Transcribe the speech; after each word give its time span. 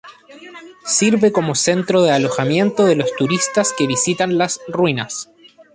Sirve 0.87 1.31
como 1.31 1.53
centro 1.53 2.01
de 2.01 2.09
alojamiento 2.09 2.85
de 2.87 2.95
los 2.95 3.15
turistas 3.15 3.71
que 3.71 3.85
visitan 3.85 4.35
las 4.39 4.59
ruinas. 4.67 5.29